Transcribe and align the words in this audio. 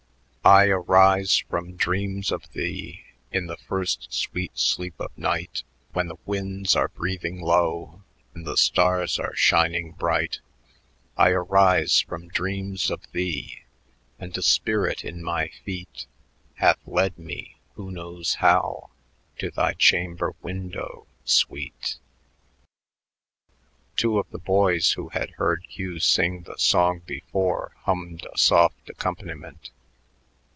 "I 0.43 0.69
arise 0.69 1.37
from 1.37 1.75
dreams 1.75 2.31
of 2.31 2.49
thee 2.51 3.03
In 3.31 3.45
the 3.45 3.57
first 3.57 4.11
sweet 4.11 4.57
sleep 4.57 4.95
of 4.99 5.15
night, 5.15 5.61
When 5.93 6.07
the 6.07 6.17
winds 6.25 6.75
are 6.75 6.87
breathing 6.87 7.39
low 7.41 8.01
And 8.33 8.43
the 8.43 8.57
stars 8.57 9.19
are 9.19 9.35
shining 9.35 9.91
bright. 9.91 10.39
I 11.15 11.29
arise 11.29 11.99
from 12.01 12.27
dreams 12.27 12.89
of 12.89 13.01
thee, 13.11 13.65
And 14.17 14.35
a 14.35 14.41
spirit 14.41 15.05
in 15.05 15.23
my 15.23 15.49
feet 15.63 16.07
Hath 16.55 16.79
led 16.87 17.19
me 17.19 17.57
who 17.75 17.91
knows 17.91 18.33
how? 18.39 18.89
To 19.37 19.51
thy 19.51 19.73
chamber 19.73 20.33
window, 20.41 21.05
Sweet!" 21.23 21.97
Two 23.95 24.17
of 24.17 24.27
the 24.31 24.39
boys, 24.39 24.93
who 24.93 25.09
had 25.09 25.29
heard 25.35 25.65
Hugh 25.69 25.99
sing 25.99 26.41
the 26.43 26.57
song 26.57 27.03
before, 27.05 27.73
hummed 27.83 28.25
a 28.33 28.39
soft 28.39 28.89
accompaniment. 28.89 29.69